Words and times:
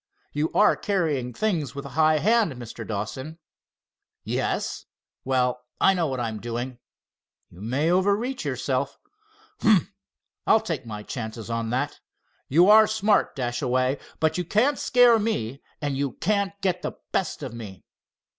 "You 0.33 0.51
are 0.53 0.75
carrying 0.75 1.31
things 1.31 1.75
with 1.75 1.85
a 1.85 1.89
high 1.89 2.17
hand, 2.17 2.53
Mr. 2.53 2.87
Dawson." 2.87 3.37
"Yes? 4.23 4.87
Well, 5.23 5.61
I 5.79 5.93
know 5.93 6.07
what 6.07 6.19
I 6.19 6.27
am 6.27 6.39
doing." 6.39 6.79
"You 7.51 7.61
may 7.61 7.91
overreach 7.91 8.43
yourself." 8.43 8.97
"Humph! 9.61 9.93
I'll 10.47 10.59
take 10.59 10.87
my 10.87 11.03
chances 11.03 11.51
on 11.51 11.69
that. 11.69 11.99
You 12.47 12.67
are 12.67 12.87
smart, 12.87 13.35
Dashaway, 13.35 13.99
but 14.19 14.39
you 14.39 14.43
can't 14.43 14.79
scare 14.79 15.19
me 15.19 15.61
and 15.83 15.95
you 15.95 16.13
can't 16.13 16.59
get 16.61 16.81
the 16.81 16.93
best 17.11 17.43
of 17.43 17.53
me." 17.53 17.85